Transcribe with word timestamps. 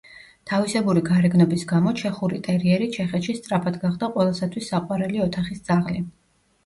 თავისებური 0.51 1.03
გარეგნობის 1.09 1.65
გამო 1.73 1.93
ჩეხური 2.01 2.41
ტერიერი 2.49 2.87
ჩეხეთში 2.97 3.35
სწრაფად 3.43 3.77
გახდა 3.85 4.11
ყველასათვის 4.17 4.73
საყვარელი 4.75 5.23
ოთახის 5.27 5.63
ძაღლი. 5.69 6.03